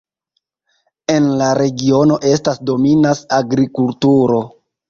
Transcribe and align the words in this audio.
En 1.15 1.27
la 1.41 1.51
regiono 1.59 2.17
estas 2.31 2.59
dominas 2.71 3.25
agrikulturo. 3.41 4.43